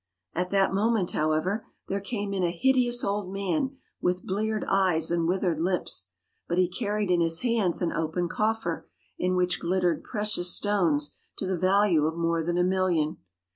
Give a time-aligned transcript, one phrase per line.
[0.33, 5.27] At that moment, however, there came in a hideous old man, with bleared eyes and
[5.27, 6.07] withered lips.
[6.47, 11.45] But he carried in his hands an open coffer, in which glittered precious stones to
[11.45, 13.17] the value of more than a million.